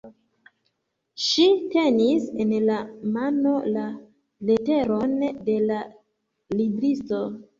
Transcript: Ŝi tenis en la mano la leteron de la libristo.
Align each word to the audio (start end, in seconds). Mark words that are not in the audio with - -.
Ŝi 1.23 1.43
tenis 1.73 2.23
en 2.45 2.53
la 2.69 2.77
mano 3.17 3.53
la 3.75 3.83
leteron 4.51 5.13
de 5.49 5.59
la 5.67 5.77
libristo. 6.61 7.21